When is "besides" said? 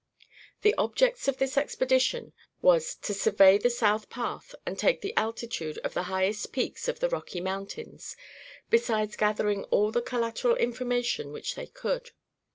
8.71-9.15